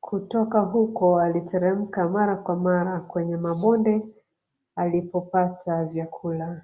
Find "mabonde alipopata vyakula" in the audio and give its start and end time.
3.36-6.62